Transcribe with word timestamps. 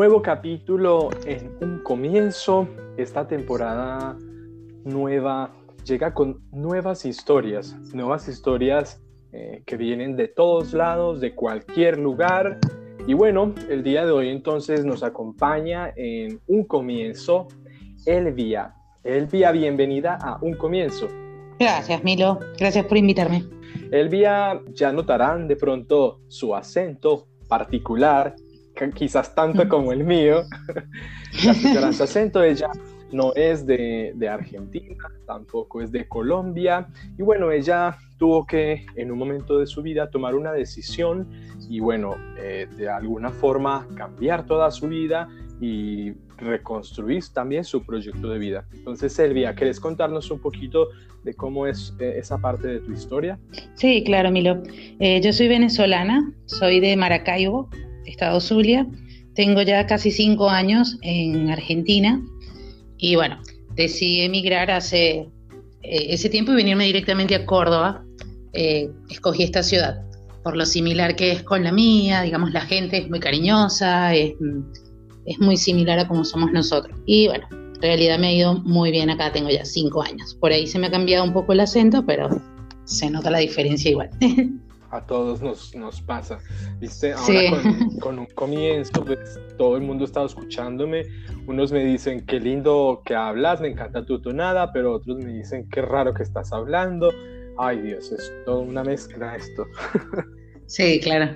nuevo 0.00 0.22
capítulo 0.22 1.10
en 1.26 1.58
un 1.60 1.82
comienzo. 1.82 2.66
Esta 2.96 3.28
temporada 3.28 4.16
nueva 4.82 5.52
llega 5.84 6.14
con 6.14 6.40
nuevas 6.52 7.04
historias, 7.04 7.76
nuevas 7.92 8.26
historias 8.26 9.02
eh, 9.34 9.62
que 9.66 9.76
vienen 9.76 10.16
de 10.16 10.28
todos 10.28 10.72
lados, 10.72 11.20
de 11.20 11.34
cualquier 11.34 11.98
lugar. 11.98 12.58
Y 13.06 13.12
bueno, 13.12 13.54
el 13.68 13.82
día 13.82 14.06
de 14.06 14.12
hoy 14.12 14.30
entonces 14.30 14.86
nos 14.86 15.02
acompaña 15.02 15.92
en 15.94 16.40
un 16.46 16.64
comienzo 16.64 17.48
Elvia. 18.06 18.74
Elvia, 19.04 19.52
bienvenida 19.52 20.16
a 20.18 20.38
un 20.40 20.54
comienzo. 20.54 21.08
Gracias, 21.58 22.02
Milo. 22.02 22.38
Gracias 22.58 22.86
por 22.86 22.96
invitarme. 22.96 23.44
Elvia, 23.92 24.62
ya 24.72 24.92
notarán 24.92 25.46
de 25.46 25.56
pronto 25.56 26.20
su 26.28 26.56
acento 26.56 27.26
particular 27.48 28.34
quizás 28.88 29.34
tanto 29.34 29.68
como 29.68 29.92
el 29.92 30.04
mío. 30.04 30.44
La 31.74 31.88
acento, 31.88 32.42
ella 32.42 32.70
no 33.12 33.34
es 33.34 33.66
de, 33.66 34.14
Argentina, 34.28 35.04
tampoco 35.26 35.82
es 35.82 35.92
de 35.92 36.06
Colombia. 36.08 36.88
Y 37.18 37.22
bueno, 37.22 37.50
ella 37.50 37.98
tuvo 38.18 38.46
que 38.46 38.86
en 38.96 39.10
un 39.10 39.18
momento 39.18 39.58
de 39.58 39.66
su 39.66 39.82
vida 39.82 40.10
tomar 40.10 40.34
una 40.34 40.52
decisión 40.52 41.28
y 41.68 41.80
bueno, 41.80 42.16
eh, 42.38 42.66
de 42.76 42.88
alguna 42.88 43.30
forma 43.30 43.86
cambiar 43.96 44.46
toda 44.46 44.70
su 44.70 44.88
vida 44.88 45.28
y 45.60 46.12
reconstruir 46.38 47.22
también 47.34 47.64
su 47.64 47.84
proyecto 47.84 48.28
de 48.30 48.38
vida. 48.38 48.64
Entonces, 48.72 49.18
Elvia, 49.18 49.54
¿querés 49.54 49.78
contarnos 49.78 50.30
un 50.30 50.40
poquito 50.40 50.88
de 51.22 51.34
cómo 51.34 51.66
es 51.66 51.94
eh, 52.00 52.14
esa 52.16 52.38
parte 52.38 52.66
de 52.66 52.80
tu 52.80 52.92
historia? 52.92 53.38
Sí, 53.74 54.02
claro, 54.04 54.30
Milo. 54.30 54.62
Eh, 54.98 55.20
yo 55.22 55.32
soy 55.32 55.48
venezolana, 55.48 56.32
soy 56.46 56.80
de 56.80 56.96
Maracaibo, 56.96 57.68
Estado 58.10 58.40
Zulia. 58.40 58.86
Tengo 59.34 59.62
ya 59.62 59.86
casi 59.86 60.10
cinco 60.10 60.50
años 60.50 60.98
en 61.02 61.50
Argentina 61.50 62.20
y 62.98 63.16
bueno, 63.16 63.40
decidí 63.74 64.20
emigrar 64.22 64.70
hace 64.70 65.28
eh, 65.82 66.06
ese 66.08 66.28
tiempo 66.28 66.52
y 66.52 66.56
venirme 66.56 66.84
directamente 66.84 67.34
a 67.34 67.46
Córdoba. 67.46 68.04
Eh, 68.52 68.90
escogí 69.08 69.44
esta 69.44 69.62
ciudad 69.62 70.02
por 70.42 70.56
lo 70.56 70.64
similar 70.64 71.16
que 71.16 71.32
es 71.32 71.42
con 71.42 71.64
la 71.64 71.72
mía, 71.72 72.22
digamos, 72.22 72.52
la 72.52 72.62
gente 72.62 72.98
es 72.98 73.10
muy 73.10 73.20
cariñosa, 73.20 74.14
es, 74.14 74.34
es 75.26 75.38
muy 75.38 75.56
similar 75.56 75.98
a 75.98 76.08
como 76.08 76.24
somos 76.24 76.52
nosotros. 76.52 76.98
Y 77.06 77.28
bueno, 77.28 77.46
en 77.50 77.82
realidad 77.82 78.18
me 78.18 78.28
ha 78.28 78.32
ido 78.32 78.54
muy 78.54 78.90
bien 78.90 79.10
acá, 79.10 79.32
tengo 79.32 79.50
ya 79.50 79.64
cinco 79.64 80.02
años. 80.02 80.34
Por 80.40 80.52
ahí 80.52 80.66
se 80.66 80.78
me 80.78 80.86
ha 80.86 80.90
cambiado 80.90 81.24
un 81.24 81.32
poco 81.32 81.52
el 81.52 81.60
acento, 81.60 82.04
pero 82.06 82.28
se 82.84 83.10
nota 83.10 83.30
la 83.30 83.38
diferencia 83.38 83.90
igual. 83.90 84.10
a 84.90 85.00
todos 85.06 85.40
nos, 85.40 85.74
nos 85.74 86.00
pasa. 86.00 86.38
¿Viste? 86.78 87.12
Ahora 87.12 87.62
con, 88.00 88.18
un 88.18 88.26
comienzo, 88.26 89.04
pues 89.04 89.38
todo 89.56 89.76
el 89.76 89.82
mundo 89.82 90.04
estaba 90.04 90.26
escuchándome. 90.26 91.04
Unos 91.46 91.72
me 91.72 91.84
dicen, 91.84 92.24
qué 92.26 92.40
lindo 92.40 93.02
que 93.04 93.14
hablas, 93.14 93.60
me 93.60 93.68
encanta 93.68 94.04
tu 94.04 94.20
tonada, 94.20 94.72
pero 94.72 94.94
otros 94.94 95.18
me 95.18 95.32
dicen, 95.32 95.68
qué 95.70 95.82
raro 95.82 96.12
que 96.12 96.22
estás 96.22 96.52
hablando. 96.52 97.10
Ay 97.58 97.80
Dios, 97.80 98.10
es 98.12 98.32
toda 98.44 98.60
una 98.60 98.84
mezcla 98.84 99.36
esto. 99.36 99.64
Sí, 100.66 101.00
claro. 101.00 101.34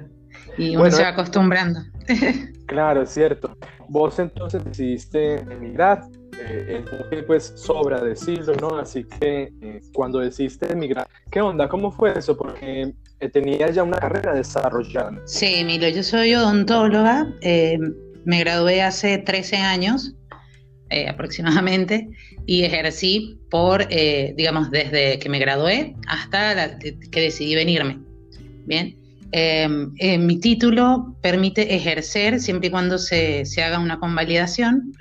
Y 0.57 0.77
uno 0.77 0.89
se 0.93 1.03
va 1.03 1.09
acostumbrando. 1.09 1.81
Claro, 2.67 3.03
es 3.03 3.11
cierto. 3.11 3.57
Vos 3.89 4.19
entonces 4.19 4.65
decidiste 4.65 5.41
emigrar 5.41 6.01
eh, 6.41 6.85
pues 7.27 7.53
sobra 7.57 8.03
decirlo, 8.03 8.55
¿no? 8.61 8.77
Así 8.79 9.05
que 9.05 9.53
eh, 9.61 9.81
cuando 9.93 10.19
decidiste 10.19 10.73
emigrar, 10.73 11.07
¿qué 11.31 11.41
onda? 11.41 11.69
¿Cómo 11.69 11.91
fue 11.91 12.19
eso? 12.19 12.37
Porque 12.37 12.95
eh, 13.21 13.29
tenías 13.29 13.75
ya 13.75 13.83
una 13.83 13.99
carrera 13.99 14.35
desarrollada. 14.35 15.21
Sí, 15.27 15.63
Milo, 15.65 15.89
yo 15.89 16.03
soy 16.03 16.35
odontóloga, 16.35 17.33
eh, 17.41 17.79
me 18.25 18.41
gradué 18.41 18.83
hace 18.83 19.19
13 19.19 19.57
años 19.57 20.14
aproximadamente 21.08 22.08
y 22.47 22.63
ejercí 22.63 23.41
por, 23.51 23.85
digamos, 23.89 24.70
desde 24.70 25.19
que 25.19 25.29
me 25.29 25.41
gradué 25.41 25.97
hasta 26.07 26.79
que 26.79 27.20
decidí 27.20 27.57
venirme. 27.57 27.98
Bien. 28.64 29.04
Mi 29.34 30.39
título 30.40 31.17
permite 31.20 31.74
ejercer 31.74 32.40
siempre 32.40 32.68
y 32.68 32.70
cuando 32.70 32.98
se, 32.98 33.45
se 33.45 33.62
haga 33.62 33.78
una 33.78 33.98
convalidación 33.98 34.92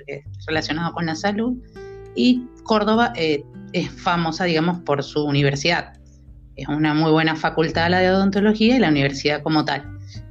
relacionada 0.46 0.92
con 0.92 1.06
la 1.06 1.14
salud 1.14 1.54
y 2.16 2.42
Córdoba 2.64 3.12
es 3.14 3.90
famosa, 3.90 4.44
digamos, 4.44 4.80
por 4.80 5.02
su 5.02 5.24
universidad 5.24 5.94
es 6.56 6.68
una 6.68 6.94
muy 6.94 7.10
buena 7.10 7.36
facultad 7.36 7.90
la 7.90 7.98
de 7.98 8.10
odontología 8.10 8.76
y 8.76 8.78
la 8.78 8.88
universidad 8.88 9.42
como 9.42 9.64
tal. 9.64 9.82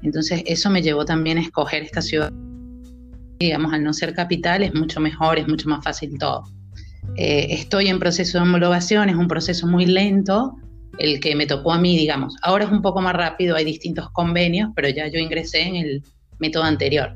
Entonces 0.01 0.43
eso 0.45 0.69
me 0.69 0.81
llevó 0.81 1.05
también 1.05 1.37
a 1.37 1.41
escoger 1.41 1.83
esta 1.83 2.01
ciudad. 2.01 2.31
Digamos, 3.39 3.73
al 3.73 3.83
no 3.83 3.93
ser 3.93 4.13
capital 4.13 4.63
es 4.63 4.73
mucho 4.73 4.99
mejor, 4.99 5.37
es 5.37 5.47
mucho 5.47 5.67
más 5.69 5.83
fácil 5.83 6.17
todo. 6.17 6.43
Eh, 7.17 7.47
estoy 7.49 7.87
en 7.87 7.99
proceso 7.99 8.37
de 8.37 8.43
homologación, 8.43 9.09
es 9.09 9.15
un 9.15 9.27
proceso 9.27 9.67
muy 9.67 9.85
lento, 9.85 10.55
el 10.97 11.19
que 11.19 11.35
me 11.35 11.45
tocó 11.45 11.73
a 11.73 11.79
mí, 11.79 11.97
digamos. 11.97 12.35
Ahora 12.41 12.65
es 12.65 12.71
un 12.71 12.81
poco 12.81 13.01
más 13.01 13.15
rápido, 13.15 13.55
hay 13.55 13.65
distintos 13.65 14.09
convenios, 14.11 14.71
pero 14.75 14.89
ya 14.89 15.07
yo 15.07 15.19
ingresé 15.19 15.61
en 15.61 15.75
el 15.75 16.03
método 16.39 16.63
anterior. 16.63 17.15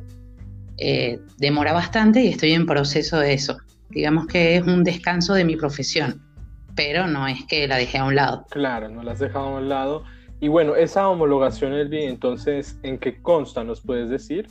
Eh, 0.77 1.19
demora 1.38 1.73
bastante 1.73 2.21
y 2.21 2.29
estoy 2.29 2.53
en 2.53 2.66
proceso 2.66 3.19
de 3.19 3.33
eso. 3.33 3.57
Digamos 3.89 4.27
que 4.27 4.57
es 4.57 4.63
un 4.63 4.83
descanso 4.83 5.33
de 5.33 5.45
mi 5.45 5.55
profesión 5.55 6.27
pero 6.77 7.07
no 7.07 7.27
es 7.27 7.43
que 7.45 7.67
la 7.67 7.75
dejé 7.75 7.97
a 7.97 8.05
un 8.05 8.16
lado. 8.16 8.45
Claro, 8.51 8.87
no 8.87 9.03
la 9.03 9.11
has 9.11 9.19
dejado 9.19 9.47
a 9.47 9.57
un 9.57 9.67
lado. 9.67 10.03
Y 10.39 10.47
bueno, 10.47 10.75
esa 10.75 11.09
homologación, 11.09 11.73
Elvi, 11.73 12.03
entonces, 12.03 12.77
¿en 12.83 12.99
qué 12.99 13.19
consta? 13.19 13.63
¿Nos 13.63 13.81
puedes 13.81 14.09
decir? 14.09 14.47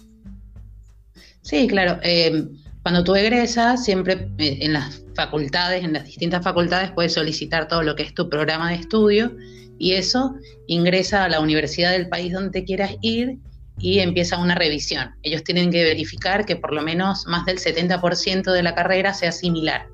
Sí, 1.43 1.69
claro. 1.69 2.01
Eh, 2.03 2.49
cuando 2.87 3.03
tú 3.03 3.17
egresas, 3.17 3.85
siempre 3.85 4.29
eh, 4.39 4.59
en 4.61 4.73
las 4.73 5.03
facultades, 5.17 5.83
en 5.83 5.93
las 5.93 6.05
distintas 6.05 6.45
facultades, 6.45 6.93
puedes 6.93 7.15
solicitar 7.15 7.67
todo 7.67 7.83
lo 7.83 7.97
que 7.97 8.05
es 8.05 8.15
tu 8.15 8.29
programa 8.31 8.71
de 8.71 8.77
estudio 8.77 9.37
y 9.77 9.95
eso 9.95 10.37
ingresa 10.69 11.25
a 11.25 11.29
la 11.29 11.41
universidad 11.41 11.91
del 11.91 12.09
país 12.09 12.33
donde 12.33 12.51
te 12.51 12.65
quieras 12.65 12.95
ir 13.01 13.39
y 13.81 13.99
empieza 13.99 14.39
una 14.39 14.55
revisión. 14.55 15.11
Ellos 15.25 15.43
tienen 15.43 15.73
que 15.73 15.83
verificar 15.83 16.47
que 16.47 16.55
por 16.55 16.73
lo 16.73 16.81
menos 16.81 17.27
más 17.27 17.45
del 17.45 17.59
70% 17.59 18.53
de 18.53 18.63
la 18.63 18.77
carrera 18.77 19.15
sea 19.15 19.33
similar. 19.33 19.89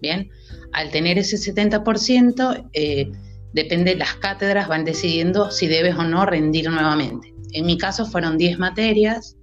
Bien, 0.00 0.30
al 0.72 0.92
tener 0.92 1.18
ese 1.18 1.38
70%, 1.38 2.68
eh, 2.72 3.10
depende, 3.52 3.96
las 3.96 4.14
cátedras 4.14 4.68
van 4.68 4.84
decidiendo 4.84 5.50
si 5.50 5.66
debes 5.66 5.96
o 5.96 6.04
no 6.04 6.24
rendir 6.24 6.70
nuevamente. 6.70 7.34
En 7.50 7.66
mi 7.66 7.76
caso 7.76 8.06
fueron 8.06 8.38
10 8.38 8.60
materias, 8.60 9.34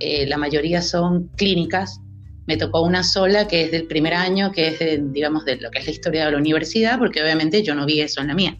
eh, 0.00 0.26
la 0.26 0.36
mayoría 0.36 0.82
son 0.82 1.28
clínicas. 1.36 2.02
Me 2.46 2.56
tocó 2.56 2.82
una 2.82 3.02
sola 3.02 3.48
que 3.48 3.62
es 3.62 3.70
del 3.70 3.86
primer 3.86 4.14
año, 4.14 4.52
que 4.52 4.68
es, 4.68 5.12
digamos, 5.12 5.44
de 5.44 5.56
lo 5.56 5.70
que 5.70 5.78
es 5.78 5.86
la 5.86 5.92
historia 5.92 6.24
de 6.26 6.32
la 6.32 6.38
universidad, 6.38 6.98
porque 6.98 7.22
obviamente 7.22 7.62
yo 7.62 7.74
no 7.74 7.86
vi 7.86 8.00
eso 8.00 8.20
en 8.20 8.28
la 8.28 8.34
mía. 8.34 8.58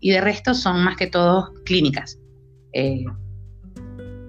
Y 0.00 0.10
de 0.10 0.20
resto 0.20 0.54
son 0.54 0.84
más 0.84 0.96
que 0.96 1.06
todo 1.06 1.52
clínicas. 1.64 2.18
Eh, 2.72 3.04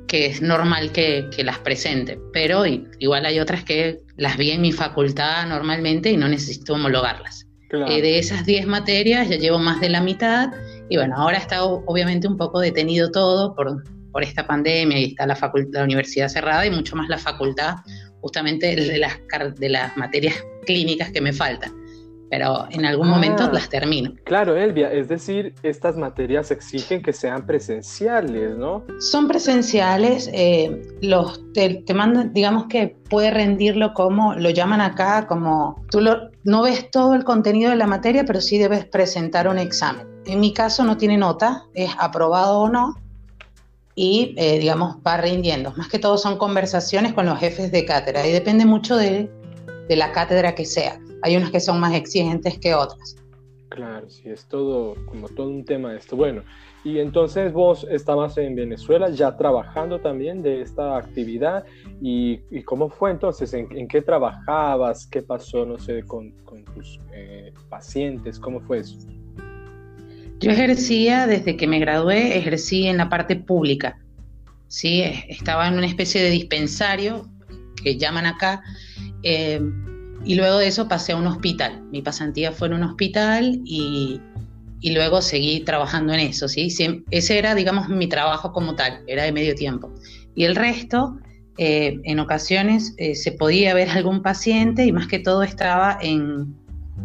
que 0.07 0.25
es 0.25 0.41
normal 0.41 0.91
que, 0.91 1.29
las 1.43 1.59
presente, 1.59 2.19
pero 2.33 2.65
igual 2.65 3.25
hay 3.25 3.39
otras 3.39 3.63
que 3.63 4.01
las 4.15 4.37
vi 4.37 4.51
en 4.51 4.61
mi 4.61 4.71
facultad 4.71 5.45
normalmente 5.47 6.09
y 6.09 6.17
no 6.17 6.27
necesito 6.27 6.73
homologarlas. 6.73 7.45
Eh, 7.89 8.01
de 8.01 8.17
esas 8.17 8.45
10 8.45 8.65
materias 8.65 9.27
ya 9.27 9.35
llevo 9.35 9.59
más 9.59 9.81
de 9.81 9.89
la 9.89 9.99
mitad 9.99 10.51
y 10.89 10.95
bueno, 10.95 11.17
ahora 11.17 11.37
está 11.37 11.65
obviamente 11.65 12.25
un 12.25 12.37
poco 12.37 12.61
detenido 12.61 13.11
todo 13.11 13.53
por, 13.53 13.83
por 14.13 14.23
esta 14.23 14.47
pandemia 14.47 14.97
y 14.99 15.05
está 15.05 15.27
la, 15.27 15.35
facultad, 15.35 15.79
la 15.79 15.83
universidad 15.83 16.29
cerrada 16.29 16.65
y 16.65 16.71
mucho 16.71 16.95
más 16.95 17.09
la 17.09 17.17
facultad, 17.17 17.75
justamente 18.27 18.75
de 18.75 18.97
las, 18.97 19.13
de 19.55 19.69
las 19.69 19.95
materias 19.95 20.35
clínicas 20.65 21.11
que 21.11 21.21
me 21.21 21.31
faltan 21.31 21.73
pero 22.29 22.67
en 22.71 22.85
algún 22.85 23.07
momento 23.07 23.43
ah. 23.43 23.49
las 23.53 23.69
termino. 23.69 24.13
Claro, 24.25 24.57
Elvia, 24.57 24.91
es 24.91 25.07
decir, 25.07 25.53
estas 25.63 25.95
materias 25.95 26.51
exigen 26.51 27.01
que 27.01 27.13
sean 27.13 27.45
presenciales, 27.45 28.57
¿no? 28.57 28.83
Son 28.99 29.27
presenciales, 29.27 30.29
eh, 30.33 30.81
los 31.01 31.41
te, 31.53 31.83
mandan, 31.93 32.33
digamos 32.33 32.65
que 32.67 32.97
puede 33.09 33.31
rendirlo 33.31 33.93
como, 33.93 34.35
lo 34.35 34.49
llaman 34.49 34.81
acá 34.81 35.25
como, 35.27 35.83
tú 35.89 36.01
no 36.43 36.61
ves 36.61 36.91
todo 36.91 37.13
el 37.13 37.23
contenido 37.23 37.69
de 37.69 37.77
la 37.77 37.87
materia, 37.87 38.25
pero 38.25 38.41
sí 38.41 38.57
debes 38.57 38.85
presentar 38.85 39.47
un 39.47 39.57
examen. 39.57 40.07
En 40.25 40.41
mi 40.41 40.53
caso 40.53 40.83
no 40.83 40.97
tiene 40.97 41.17
nota, 41.17 41.63
es 41.73 41.91
aprobado 41.97 42.59
o 42.59 42.69
no, 42.69 42.95
y 43.97 44.33
eh, 44.37 44.59
digamos 44.59 44.95
va 45.05 45.17
rindiendo. 45.17 45.73
Más 45.75 45.89
que 45.89 45.99
todo 45.99 46.17
son 46.17 46.37
conversaciones 46.37 47.11
con 47.11 47.25
los 47.25 47.37
jefes 47.37 47.69
de 47.73 47.83
cátedra 47.83 48.25
y 48.25 48.31
depende 48.31 48.65
mucho 48.65 48.95
de, 48.95 49.29
de 49.89 49.95
la 49.97 50.13
cátedra 50.13 50.55
que 50.55 50.63
sea 50.63 51.01
hay 51.21 51.37
unas 51.37 51.51
que 51.51 51.59
son 51.59 51.79
más 51.79 51.93
exigentes 51.93 52.57
que 52.59 52.73
otras. 52.73 53.15
Claro, 53.69 54.09
sí, 54.09 54.29
es 54.29 54.45
todo 54.45 54.95
como 55.05 55.27
todo 55.27 55.49
un 55.49 55.65
tema 55.65 55.91
de 55.91 55.97
esto. 55.97 56.15
Bueno, 56.15 56.43
y 56.83 56.99
entonces 56.99 57.51
vos 57.51 57.85
estabas 57.89 58.37
en 58.37 58.55
Venezuela 58.55 59.09
ya 59.09 59.35
trabajando 59.35 59.99
también 59.99 60.41
de 60.41 60.61
esta 60.61 60.97
actividad 60.97 61.65
y, 62.01 62.39
cómo 62.63 62.89
fue 62.89 63.11
entonces, 63.11 63.53
¿En, 63.53 63.87
qué 63.87 64.01
trabajabas, 64.01 65.05
qué 65.07 65.21
pasó, 65.21 65.65
no 65.65 65.77
sé, 65.77 66.03
con, 66.03 66.33
tus 66.73 66.99
eh, 67.13 67.51
pacientes, 67.69 68.39
cómo 68.39 68.61
fue 68.61 68.79
eso. 68.79 68.97
Yo 70.39 70.51
ejercía 70.51 71.27
desde 71.27 71.57
que 71.57 71.67
me 71.67 71.79
gradué, 71.79 72.37
ejercí 72.37 72.87
en 72.87 72.97
la 72.97 73.09
parte 73.09 73.35
pública, 73.35 73.97
sí, 74.67 75.03
estaba 75.29 75.67
en 75.67 75.75
una 75.75 75.87
especie 75.87 76.21
de 76.21 76.29
dispensario 76.29 77.27
que 77.83 77.97
llaman 77.97 78.25
acá. 78.25 78.63
Eh, 79.23 79.61
y 80.23 80.35
luego 80.35 80.57
de 80.57 80.67
eso 80.67 80.87
pasé 80.87 81.13
a 81.13 81.15
un 81.15 81.27
hospital. 81.27 81.83
Mi 81.91 82.01
pasantía 82.01 82.51
fue 82.51 82.67
en 82.67 82.73
un 82.73 82.83
hospital 82.83 83.61
y, 83.63 84.19
y 84.81 84.91
luego 84.91 85.21
seguí 85.21 85.61
trabajando 85.61 86.13
en 86.13 86.19
eso. 86.19 86.47
¿sí? 86.47 86.67
Ese 87.11 87.37
era, 87.37 87.55
digamos, 87.55 87.87
mi 87.89 88.07
trabajo 88.07 88.51
como 88.51 88.75
tal, 88.75 89.01
era 89.07 89.23
de 89.23 89.31
medio 89.31 89.55
tiempo. 89.55 89.93
Y 90.35 90.43
el 90.43 90.55
resto, 90.55 91.17
eh, 91.57 91.99
en 92.03 92.19
ocasiones 92.19 92.93
eh, 92.97 93.15
se 93.15 93.31
podía 93.31 93.73
ver 93.73 93.89
algún 93.89 94.21
paciente 94.21 94.85
y 94.85 94.91
más 94.91 95.07
que 95.07 95.19
todo 95.19 95.43
estaba 95.43 95.97
en, 96.01 96.55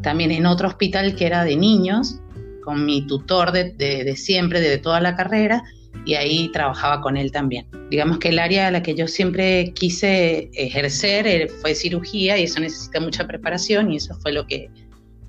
también 0.03 0.31
en 0.33 0.47
otro 0.47 0.69
hospital 0.69 1.15
que 1.15 1.27
era 1.27 1.45
de 1.45 1.57
niños, 1.57 2.21
con 2.63 2.85
mi 2.85 3.07
tutor 3.07 3.53
de, 3.53 3.73
de, 3.73 4.17
siempre, 4.17 4.61
de 4.61 4.79
toda 4.79 5.01
la 5.01 5.17
carrera, 5.17 5.63
y 6.05 6.15
ahí 6.15 6.51
trabajaba 6.53 7.01
con 7.01 7.17
él 7.17 7.31
también. 7.31 7.67
Digamos 7.91 8.19
que 8.19 8.31
el 8.31 8.39
área 8.39 8.69
a 8.69 8.71
la 8.71 8.83
que 8.83 8.95
yo 8.95 9.07
siempre 9.07 9.73
quise 9.75 10.51
ejercer 10.55 11.27
eh, 11.27 11.49
fue 11.61 11.75
cirugía 11.75 12.39
y 12.39 12.45
eso 12.45 12.61
necesita 12.61 12.99
mucha 13.01 13.27
preparación 13.27 13.93
y 13.93 13.97
eso 13.97 14.15
fue 14.21 14.33
lo 14.33 14.47
que, 14.47 14.71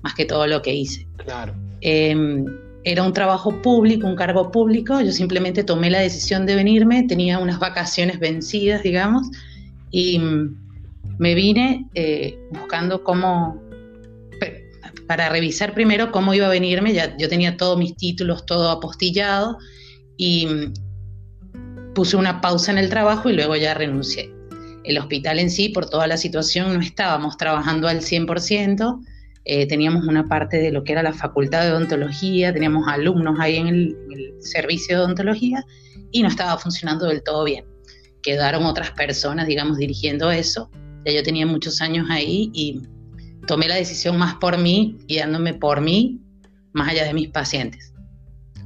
más 0.02 0.14
que 0.14 0.24
todo 0.24 0.46
lo 0.46 0.62
que 0.62 0.74
hice. 0.74 1.06
Claro. 1.18 1.54
Em, 1.80 2.46
era 2.84 3.02
un 3.02 3.12
trabajo 3.12 3.62
público, 3.62 4.06
un 4.06 4.16
cargo 4.16 4.50
público, 4.50 5.00
yo 5.00 5.12
simplemente 5.12 5.64
tomé 5.64 5.90
la 5.90 6.00
decisión 6.00 6.44
de 6.44 6.54
venirme, 6.54 7.02
tenía 7.04 7.38
unas 7.38 7.58
vacaciones 7.58 8.18
vencidas, 8.18 8.82
digamos, 8.82 9.26
y 9.90 10.18
mm, 10.18 10.56
me 11.18 11.34
vine 11.34 11.86
eh, 11.94 12.38
buscando 12.50 13.02
cómo, 13.02 13.60
para 15.06 15.28
revisar 15.28 15.74
primero 15.74 16.10
cómo 16.12 16.34
iba 16.34 16.46
a 16.46 16.50
venirme, 16.50 16.94
yo 17.18 17.28
tenía 17.28 17.56
todos 17.56 17.78
mis 17.78 17.96
títulos, 17.96 18.46
todo 18.46 18.70
apostillado, 18.70 19.58
y 20.16 20.46
mm, 20.46 21.92
puse 21.94 22.16
una 22.16 22.40
pausa 22.40 22.72
en 22.72 22.78
el 22.78 22.88
trabajo 22.88 23.30
y 23.30 23.34
luego 23.34 23.56
ya 23.56 23.74
renuncié. 23.74 24.32
El 24.84 24.98
hospital 24.98 25.38
en 25.38 25.50
sí, 25.50 25.70
por 25.70 25.88
toda 25.88 26.06
la 26.06 26.16
situación, 26.16 26.74
no 26.74 26.80
estábamos 26.80 27.36
trabajando 27.36 27.88
al 27.88 28.00
100%, 28.00 29.00
eh, 29.46 29.66
teníamos 29.66 30.06
una 30.06 30.26
parte 30.26 30.58
de 30.58 30.72
lo 30.72 30.84
que 30.84 30.92
era 30.92 31.02
la 31.02 31.12
facultad 31.12 31.64
de 31.64 31.72
odontología, 31.72 32.52
teníamos 32.52 32.88
alumnos 32.88 33.38
ahí 33.38 33.56
en 33.56 33.68
el, 33.68 33.96
servicio 34.40 34.98
de 34.98 35.04
odontología 35.04 35.64
y 36.12 36.22
no 36.22 36.28
estaba 36.28 36.58
funcionando 36.58 37.06
del 37.06 37.22
todo 37.22 37.44
bien. 37.44 37.64
Quedaron 38.22 38.64
otras 38.64 38.90
personas, 38.90 39.46
digamos, 39.46 39.78
dirigiendo 39.78 40.30
eso. 40.30 40.70
Ya 41.06 41.12
yo 41.12 41.22
tenía 41.22 41.46
muchos 41.46 41.80
años 41.80 42.06
ahí 42.10 42.50
y 42.52 42.82
tomé 43.46 43.68
la 43.68 43.76
decisión 43.76 44.18
más 44.18 44.34
por 44.36 44.58
mí, 44.58 44.98
guiándome 45.06 45.54
por 45.54 45.80
mí, 45.80 46.20
más 46.72 46.88
allá 46.88 47.04
de 47.04 47.14
mis 47.14 47.28
pacientes 47.28 47.94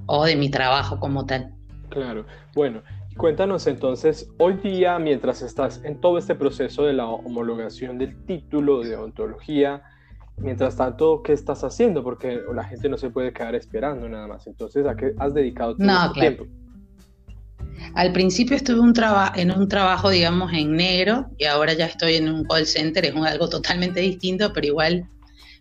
o 0.07 0.25
de 0.25 0.37
mi 0.37 0.51
trabajo 0.51 0.99
como 0.99 1.27
tal. 1.27 1.55
Claro, 1.91 2.27
bueno, 2.55 2.83
cuéntanos 3.17 3.67
entonces, 3.67 4.31
hoy 4.39 4.55
día, 4.55 4.99
mientras 4.99 5.43
estás 5.43 5.83
en 5.85 6.01
todo 6.01 6.19
este 6.19 6.35
proceso 6.35 6.85
de 6.85 6.93
la 6.93 7.07
homologación 7.07 7.99
del 7.99 8.25
título 8.25 8.81
de 8.81 8.97
odontología, 8.97 9.83
Mientras 10.41 10.77
tanto, 10.77 11.23
¿qué 11.23 11.33
estás 11.33 11.65
haciendo? 11.65 12.05
Porque 12.05 12.41
la 12.55 12.65
gente 12.65 12.89
no 12.89 12.97
se 12.97 13.11
puede 13.11 13.33
quedar 13.33 13.55
esperando 13.55 14.09
nada 14.09 14.27
más. 14.29 14.47
Entonces, 14.47 14.87
¿a 14.87 14.95
qué 14.95 15.13
has 15.19 15.35
dedicado 15.35 15.77
tu 15.77 15.85
tiempo? 16.15 16.47
Al 17.99 18.13
principio 18.13 18.55
estuve 18.55 18.79
un 18.79 18.95
en 19.35 19.51
un 19.51 19.67
trabajo, 19.67 20.09
digamos, 20.09 20.53
en 20.53 20.77
negro 20.77 21.27
y 21.37 21.47
ahora 21.47 21.73
ya 21.73 21.87
estoy 21.87 22.15
en 22.15 22.29
un 22.29 22.45
call 22.45 22.65
center. 22.65 23.05
Es 23.05 23.17
algo 23.17 23.49
totalmente 23.49 23.99
distinto, 23.99 24.53
pero 24.53 24.69
igual 24.69 25.09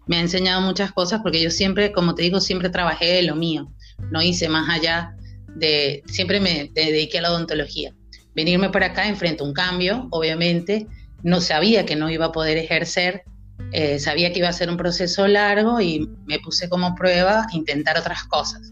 me 0.06 0.18
ha 0.18 0.19
enseñado 0.19 0.62
muchas 0.62 0.92
cosas 0.92 1.22
porque 1.24 1.42
yo 1.42 1.50
siempre, 1.50 1.92
como 1.92 2.13
te 2.13 2.22
digo, 2.22 2.39
siempre 2.39 2.69
trabajé 2.69 3.06
de 3.07 3.24
lo 3.24 3.36
mío. 3.36 3.72
No 4.12 4.22
hice 4.22 4.50
más 4.50 4.69
allá 4.69 5.18
de, 5.56 6.04
siempre 6.06 6.39
me 6.39 6.69
dediqué 6.75 7.18
a 7.18 7.22
la 7.24 7.31
odontología. 7.31 7.95
Venirme 8.36 8.69
para 8.69 8.86
acá 8.86 9.07
enfrente 9.07 9.42
a 9.42 9.48
un 9.48 9.54
cambio, 9.54 10.07
obviamente. 10.12 10.86
No 11.24 11.42
sabía 11.42 11.88
que 11.88 11.95
no 11.95 12.07
iba 12.07 12.25
a 12.25 12.31
poder 12.31 12.60
ejercer 12.60 13.24
eh, 13.72 13.98
sabía 13.98 14.31
que 14.31 14.38
iba 14.38 14.48
a 14.48 14.54
ser 14.54 14.69
un 14.69 14.78
proceso 14.78 15.28
largo 15.28 15.81
y 15.81 16.07
me 16.28 16.38
puse 16.38 16.69
como 16.69 16.94
prueba 16.94 17.48
intentar 17.51 17.98
otras 17.98 18.25
cosas. 18.25 18.72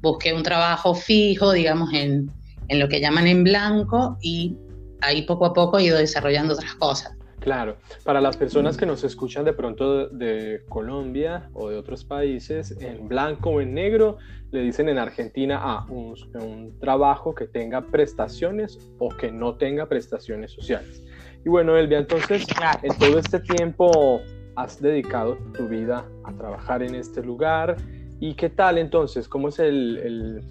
Busqué 0.00 0.34
un 0.34 0.42
trabajo 0.42 0.96
fijo, 0.96 1.52
digamos, 1.52 1.92
en, 1.94 2.32
en 2.68 2.78
lo 2.78 2.88
que 2.88 3.00
llaman 3.00 3.26
en 3.26 3.44
blanco 3.44 4.18
y 4.20 4.56
ahí 5.00 5.22
poco 5.22 5.46
a 5.46 5.52
poco 5.52 5.78
he 5.78 5.84
ido 5.84 5.98
desarrollando 5.98 6.54
otras 6.54 6.74
cosas. 6.74 7.12
Claro, 7.40 7.76
para 8.04 8.20
las 8.20 8.36
personas 8.36 8.76
que 8.76 8.84
nos 8.84 9.04
escuchan 9.04 9.44
de 9.44 9.52
pronto 9.52 10.08
de, 10.08 10.62
Colombia 10.68 11.48
o 11.54 11.70
de 11.70 11.76
otros 11.76 12.04
países, 12.04 12.76
en 12.80 13.08
blanco 13.08 13.50
o 13.50 13.60
en 13.60 13.74
negro, 13.74 14.18
le 14.50 14.62
dicen 14.62 14.88
en 14.88 14.98
Argentina 14.98 15.56
a 15.56 15.84
un, 15.88 16.14
un, 16.34 16.78
trabajo 16.80 17.34
que 17.34 17.46
tenga 17.46 17.86
prestaciones 17.86 18.78
o 18.98 19.10
que 19.10 19.30
no 19.30 19.54
tenga 19.54 19.86
prestaciones 19.86 20.50
sociales. 20.52 21.02
Y 21.44 21.48
bueno, 21.48 21.76
Elvia, 21.76 21.98
entonces, 21.98 22.44
en 22.82 22.98
todo 22.98 23.18
este 23.18 23.38
tiempo 23.40 24.20
has 24.56 24.82
dedicado 24.82 25.38
tu 25.56 25.68
vida 25.68 26.04
a 26.24 26.32
trabajar 26.32 26.82
en 26.82 26.96
este 26.96 27.22
lugar. 27.22 27.76
¿Y 28.18 28.34
qué 28.34 28.50
tal 28.50 28.78
entonces? 28.78 29.28
¿Cómo 29.28 29.48
es 29.48 29.60
el, 29.60 29.98
el, 29.98 30.42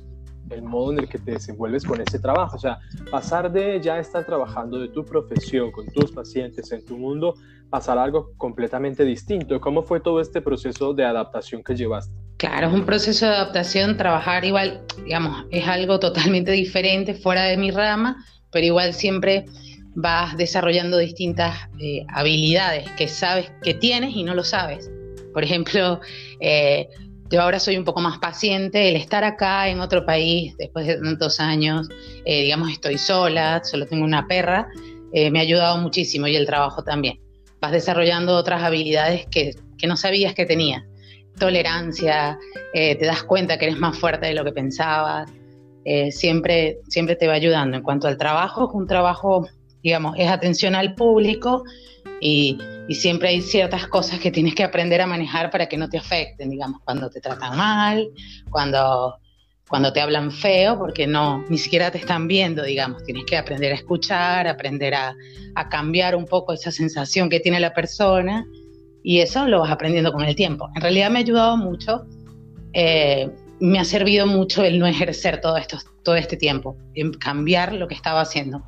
modo 0.62 0.92
en 0.92 1.00
el 1.00 1.10
que 1.10 1.18
te 1.18 1.32
desenvuelves 1.32 1.84
con 1.84 2.02
ese 2.02 2.20
trabajo? 2.20 2.56
O 2.56 2.60
sea, 2.60 2.80
pasar 3.12 3.52
de 3.52 3.80
ya 3.82 4.00
estar 4.00 4.26
trabajando 4.26 4.80
de 4.80 4.90
tu 4.90 5.04
profesión, 5.04 5.72
con 5.72 5.86
tus 5.88 6.12
pacientes, 6.12 6.72
en 6.72 6.86
tu 6.86 6.98
mundo, 6.98 7.36
pasar 7.70 7.98
a 7.98 8.04
algo 8.04 8.32
completamente 8.38 9.04
distinto. 9.04 9.60
¿Cómo 9.60 9.84
fue 9.84 10.00
todo 10.00 10.22
este 10.22 10.42
proceso 10.42 10.94
de 10.94 11.06
adaptación 11.06 11.64
que 11.64 11.76
llevaste? 11.76 12.14
Claro, 12.38 12.68
es 12.68 12.74
un 12.74 12.86
proceso 12.86 13.26
de 13.26 13.34
adaptación, 13.34 13.98
trabajar 13.98 14.46
igual, 14.46 14.82
digamos, 15.04 15.46
es 15.52 15.68
algo 15.68 16.00
totalmente 16.00 16.52
diferente, 16.52 17.14
fuera 17.16 17.44
de 17.44 17.58
mi 17.58 17.72
rama, 17.72 18.24
pero 18.52 18.66
igual 18.66 18.94
siempre 18.94 19.46
vas 19.96 20.38
desarrollando 20.38 20.98
distintas 21.00 21.58
eh, 21.80 22.06
habilidades 22.10 22.90
que 22.92 23.08
sabes 23.08 23.52
que 23.64 23.74
tienes 23.74 24.16
y 24.16 24.24
no 24.24 24.36
lo 24.36 24.44
sabes. 24.44 24.92
Por 25.34 25.44
ejemplo, 25.44 26.00
eh, 26.40 26.88
yo 27.30 27.42
ahora 27.42 27.60
soy 27.60 27.78
un 27.78 27.84
poco 27.84 28.02
más 28.02 28.20
paciente, 28.20 28.90
el 28.90 28.96
estar 28.96 29.24
acá 29.24 29.70
en 29.70 29.80
otro 29.80 30.06
país 30.06 30.56
después 30.58 30.88
de 30.88 30.96
tantos 30.96 31.40
años, 31.40 31.90
eh, 32.26 32.44
digamos, 32.44 32.72
estoy 32.72 32.98
sola, 32.98 33.62
solo 33.64 33.86
tengo 33.86 34.06
una 34.06 34.28
perra, 34.28 34.68
me 35.14 35.40
ha 35.40 35.42
ayudado 35.42 35.78
muchísimo 35.78 36.28
y 36.28 36.36
el 36.36 36.46
trabajo 36.46 36.84
también. 36.84 37.20
Vas 37.60 37.72
desarrollando 37.72 38.36
otras 38.36 38.62
habilidades 38.62 39.26
que, 39.32 39.56
que 39.78 39.88
no 39.88 39.98
sabías 39.98 40.36
que 40.36 40.46
tenías. 40.46 40.84
Tolerancia, 41.40 42.38
te 42.74 43.00
das 43.00 43.24
cuenta 43.24 43.58
que 43.58 43.66
eres 43.66 43.80
más 43.80 43.98
fuerte 43.98 44.28
de 44.28 44.34
lo 44.34 44.44
que 44.44 44.52
pensabas, 44.52 45.31
siempre, 46.12 46.80
siempre 46.88 47.16
te 47.16 47.26
va 47.26 47.34
ayudando. 47.34 47.78
En 47.78 47.84
cuanto 47.84 48.07
al 48.07 48.18
trabajo, 48.18 48.68
es 48.69 48.76
un 48.76 48.86
trabajo 48.86 49.48
digamos, 49.84 50.16
es 50.18 50.30
atención 50.30 50.76
al 50.76 50.96
público 50.96 51.64
y, 52.19 52.57
siempre 52.96 53.30
hay 53.30 53.42
ciertas 53.42 53.88
cosas 53.88 54.20
que 54.20 54.32
tienes 54.32 54.56
que 54.56 54.64
aprender 54.64 55.02
a 55.02 55.08
manejar 55.08 55.50
para 55.50 55.68
que 55.68 55.78
no 55.78 55.90
te 55.90 55.98
afecten, 55.98 56.50
digamos, 56.50 56.82
cuando 56.84 57.10
te 57.10 57.20
tratan 57.20 57.58
mal, 57.58 58.08
cuando, 58.50 59.18
cuando 59.68 59.92
te 59.92 60.02
hablan 60.02 60.32
feo, 60.32 60.78
porque 60.78 61.06
no, 61.08 61.44
ni 61.50 61.58
siquiera 61.58 61.92
te 61.92 61.98
están 61.98 62.28
viendo, 62.28 62.64
digamos, 62.64 63.04
tienes 63.04 63.26
que 63.26 63.38
aprender 63.38 63.72
a 63.74 63.76
escuchar, 63.76 64.48
aprender 64.48 64.96
a, 64.96 65.16
cambiar 65.70 66.16
un 66.16 66.26
poco 66.26 66.54
esa 66.54 66.72
sensación 66.72 67.30
que 67.30 67.40
tiene 67.40 67.60
la 67.60 67.74
persona 67.74 68.46
y 69.04 69.20
eso 69.22 69.48
lo 69.48 69.62
vas 69.62 69.72
aprendiendo 69.72 70.14
con 70.14 70.24
el 70.24 70.36
tiempo. 70.36 70.70
En 70.76 70.82
realidad 70.82 71.10
me 71.10 71.18
ha 71.18 71.22
ayudado 71.22 71.58
mucho. 71.58 72.06
Eh, 72.74 73.30
me 73.60 73.80
ha 73.80 73.84
servido 73.84 74.28
mucho 74.28 74.64
el 74.64 74.78
no 74.78 74.86
ejercer 74.86 75.42
todo, 75.42 75.58
esto, 75.58 75.80
todo 76.04 76.16
este 76.16 76.38
tiempo, 76.38 76.78
en 76.94 77.12
cambiar 77.14 77.74
lo 77.74 77.88
que 77.88 77.96
estaba 77.96 78.22
haciendo. 78.22 78.64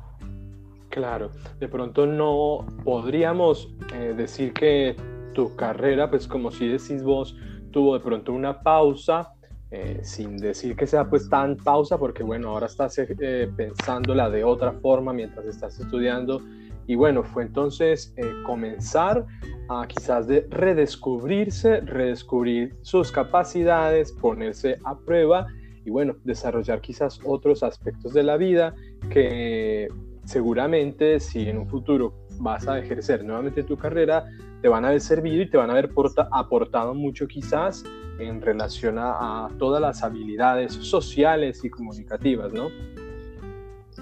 Claro, 0.90 1.30
de 1.60 1.68
pronto 1.68 2.04
no 2.04 2.66
podríamos 2.84 3.72
eh, 3.94 4.12
decir 4.16 4.52
que 4.52 4.96
tu 5.32 5.54
carrera, 5.54 6.10
pues 6.10 6.26
como 6.26 6.50
si 6.50 6.66
decís 6.66 7.04
vos, 7.04 7.36
tuvo 7.70 7.94
de 7.94 8.00
pronto 8.00 8.32
una 8.32 8.60
pausa, 8.60 9.32
eh, 9.70 10.00
sin 10.02 10.36
decir 10.36 10.74
que 10.74 10.88
sea 10.88 11.08
pues 11.08 11.30
tan 11.30 11.56
pausa, 11.56 11.96
porque 11.96 12.24
bueno, 12.24 12.50
ahora 12.50 12.66
estás 12.66 12.98
eh, 12.98 13.48
pensándola 13.56 14.28
de 14.30 14.42
otra 14.42 14.72
forma 14.72 15.12
mientras 15.12 15.46
estás 15.46 15.78
estudiando. 15.78 16.42
Y 16.88 16.96
bueno, 16.96 17.22
fue 17.22 17.44
entonces 17.44 18.12
comenzar 18.44 19.24
a 19.68 19.86
quizás 19.86 20.26
de 20.26 20.44
redescubrirse, 20.50 21.82
redescubrir 21.82 22.74
sus 22.82 23.12
capacidades, 23.12 24.10
ponerse 24.10 24.78
a 24.84 24.98
prueba 24.98 25.46
y 25.84 25.90
bueno, 25.90 26.16
desarrollar 26.24 26.80
quizás 26.80 27.20
otros 27.24 27.62
aspectos 27.62 28.12
de 28.12 28.24
la 28.24 28.36
vida 28.36 28.74
que 29.08 29.86
seguramente 30.24 31.20
si 31.20 31.48
en 31.48 31.58
un 31.58 31.68
futuro 31.68 32.14
vas 32.38 32.66
a 32.68 32.78
ejercer 32.78 33.24
nuevamente 33.24 33.62
tu 33.62 33.76
carrera, 33.76 34.24
te 34.62 34.68
van 34.68 34.84
a 34.84 34.88
haber 34.88 35.00
servido 35.00 35.42
y 35.42 35.50
te 35.50 35.56
van 35.56 35.70
a 35.70 35.72
haber 35.72 35.90
aportado 36.32 36.94
mucho 36.94 37.26
quizás 37.26 37.84
en 38.18 38.40
relación 38.42 38.98
a, 38.98 39.48
todas 39.58 39.80
las 39.80 40.02
habilidades 40.02 40.74
sociales 40.74 41.64
y 41.64 41.70
comunicativas, 41.70 42.52
¿no? 42.52 42.70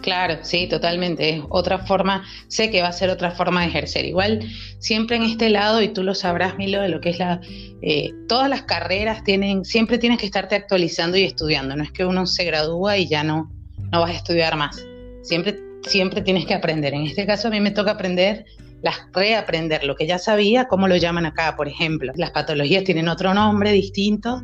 Claro, 0.02 0.38
sí, 0.42 0.68
totalmente. 0.68 1.30
Es 1.30 1.44
otra 1.48 1.78
forma, 1.78 2.24
sé 2.46 2.70
que 2.70 2.82
va 2.82 2.88
a 2.88 2.92
ser 2.92 3.10
otra 3.10 3.32
forma 3.32 3.62
de 3.62 3.68
ejercer. 3.68 4.04
Igual, 4.04 4.40
siempre 4.78 5.16
en 5.16 5.22
este 5.22 5.50
lado, 5.50 5.82
y 5.82 5.88
tú 5.88 6.02
lo 6.02 6.14
sabrás, 6.14 6.56
Milo, 6.56 6.80
de 6.80 6.88
lo 6.88 7.00
que 7.00 7.10
es 7.10 7.18
la. 7.18 7.40
Eh, 7.82 8.12
todas 8.28 8.48
las 8.48 8.62
carreras 8.62 9.24
tienen, 9.24 9.64
siempre 9.64 9.98
tienes 9.98 10.18
que 10.18 10.26
estarte 10.26 10.54
actualizando 10.54 11.16
y 11.16 11.24
estudiando. 11.24 11.74
No 11.74 11.82
es 11.82 11.90
que 11.90 12.04
uno 12.04 12.26
se 12.26 12.44
gradúa 12.44 12.96
y 12.96 13.08
ya 13.08 13.24
no, 13.24 13.50
no 13.92 14.00
vas 14.00 14.10
a 14.10 14.14
estudiar 14.14 14.56
más. 14.56 14.84
Siempre 15.22 15.67
siempre 15.88 16.22
tienes 16.22 16.46
que 16.46 16.54
aprender. 16.54 16.94
En 16.94 17.02
este 17.02 17.26
caso 17.26 17.48
a 17.48 17.50
mí 17.50 17.60
me 17.60 17.70
toca 17.70 17.92
aprender, 17.92 18.44
las 18.82 18.96
reaprender 19.12 19.84
lo 19.84 19.96
que 19.96 20.06
ya 20.06 20.18
sabía, 20.18 20.66
cómo 20.66 20.88
lo 20.88 20.96
llaman 20.96 21.26
acá, 21.26 21.56
por 21.56 21.68
ejemplo. 21.68 22.12
Las 22.16 22.30
patologías 22.30 22.84
tienen 22.84 23.08
otro 23.08 23.34
nombre 23.34 23.72
distinto, 23.72 24.42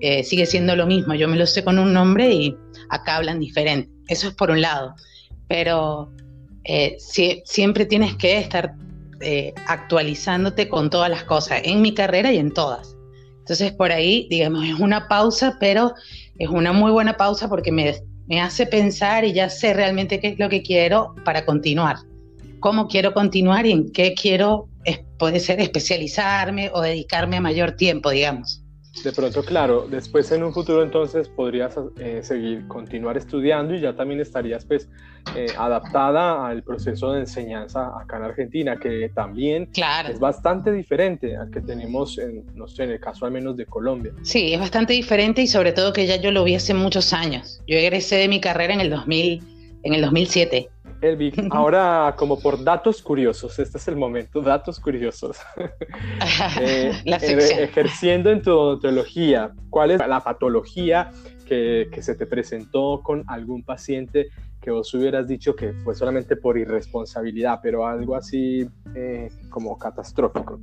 eh, 0.00 0.24
sigue 0.24 0.46
siendo 0.46 0.74
lo 0.76 0.86
mismo, 0.86 1.14
yo 1.14 1.28
me 1.28 1.36
lo 1.36 1.46
sé 1.46 1.62
con 1.64 1.78
un 1.78 1.92
nombre 1.92 2.32
y 2.32 2.56
acá 2.90 3.16
hablan 3.16 3.40
diferente. 3.40 3.90
Eso 4.08 4.28
es 4.28 4.34
por 4.34 4.50
un 4.50 4.60
lado. 4.60 4.94
Pero 5.48 6.10
eh, 6.64 6.96
siempre 7.44 7.86
tienes 7.86 8.14
que 8.16 8.38
estar 8.38 8.74
eh, 9.20 9.54
actualizándote 9.66 10.68
con 10.68 10.90
todas 10.90 11.10
las 11.10 11.24
cosas, 11.24 11.60
en 11.64 11.82
mi 11.82 11.94
carrera 11.94 12.32
y 12.32 12.38
en 12.38 12.52
todas. 12.52 12.96
Entonces 13.38 13.72
por 13.72 13.92
ahí, 13.92 14.26
digamos, 14.30 14.66
es 14.66 14.78
una 14.78 15.08
pausa, 15.08 15.56
pero 15.58 15.94
es 16.38 16.48
una 16.48 16.72
muy 16.72 16.92
buena 16.92 17.16
pausa 17.16 17.48
porque 17.48 17.72
me, 17.72 17.94
me 18.28 18.40
hace 18.40 18.66
pensar 18.66 19.24
y 19.24 19.32
ya 19.32 19.48
sé 19.48 19.72
realmente 19.72 20.20
qué 20.20 20.28
es 20.28 20.38
lo 20.38 20.48
que 20.48 20.62
quiero 20.62 21.14
para 21.24 21.44
continuar. 21.44 21.96
Cómo 22.60 22.88
quiero 22.88 23.14
continuar 23.14 23.66
y 23.66 23.72
en 23.72 23.90
qué 23.90 24.14
quiero, 24.14 24.68
puede 25.18 25.40
ser 25.40 25.60
especializarme 25.60 26.70
o 26.72 26.80
dedicarme 26.80 27.38
a 27.38 27.40
mayor 27.40 27.72
tiempo, 27.72 28.10
digamos. 28.10 28.62
De 29.04 29.12
pronto, 29.12 29.44
claro, 29.44 29.86
después 29.88 30.30
en 30.32 30.42
un 30.42 30.52
futuro 30.52 30.82
entonces 30.82 31.28
podrías 31.28 31.76
eh, 31.98 32.20
seguir, 32.22 32.66
continuar 32.66 33.16
estudiando 33.16 33.74
y 33.74 33.80
ya 33.80 33.94
también 33.94 34.20
estarías 34.20 34.64
pues 34.64 34.88
eh, 35.36 35.46
adaptada 35.56 36.46
al 36.46 36.62
proceso 36.62 37.12
de 37.12 37.20
enseñanza 37.20 37.92
acá 37.98 38.16
en 38.16 38.24
Argentina, 38.24 38.76
que 38.76 39.10
también 39.14 39.70
es 40.08 40.18
bastante 40.18 40.72
diferente 40.72 41.36
al 41.36 41.50
que 41.50 41.60
tenemos, 41.60 42.18
en, 42.18 42.44
no 42.54 42.66
sé, 42.66 42.84
en 42.84 42.90
el 42.90 43.00
caso 43.00 43.26
al 43.26 43.32
menos 43.32 43.56
de 43.56 43.66
Colombia. 43.66 44.12
Sí, 44.22 44.52
es 44.52 44.60
bastante 44.60 44.94
diferente 44.94 45.42
y 45.42 45.46
sobre 45.46 45.72
todo 45.72 45.92
que 45.92 46.06
ya 46.06 46.16
yo 46.16 46.32
lo 46.32 46.44
vi 46.44 46.54
hace 46.54 46.74
muchos 46.74 47.12
años. 47.12 47.60
Yo 47.66 47.76
egresé 47.76 48.16
de 48.16 48.28
mi 48.28 48.40
carrera 48.40 48.74
en 48.74 48.80
el 48.80 48.90
2000, 48.90 49.42
en 49.84 49.94
el 49.94 50.02
2007 50.02 50.68
Elvi, 51.00 51.32
ahora 51.50 52.14
como 52.16 52.38
por 52.40 52.62
datos 52.62 53.02
curiosos, 53.02 53.58
este 53.58 53.78
es 53.78 53.88
el 53.88 53.96
momento, 53.96 54.40
datos 54.40 54.80
curiosos. 54.80 55.36
eh, 56.60 56.92
ejerciendo 57.06 58.30
en 58.30 58.42
tu 58.42 58.52
odontología, 58.52 59.52
¿cuál 59.70 59.92
es 59.92 60.06
la 60.06 60.20
patología 60.20 61.10
que, 61.46 61.88
que, 61.92 62.02
se 62.02 62.14
te 62.14 62.26
presentó 62.26 63.00
con 63.02 63.24
algún 63.26 63.62
paciente 63.62 64.28
que 64.60 64.70
vos 64.70 64.92
hubieras 64.94 65.26
dicho 65.28 65.54
que 65.54 65.72
fue 65.84 65.94
solamente 65.94 66.36
por 66.36 66.58
irresponsabilidad, 66.58 67.60
pero 67.62 67.86
algo 67.86 68.16
así 68.16 68.68
eh, 68.94 69.30
como 69.48 69.78
catastrófico? 69.78 70.60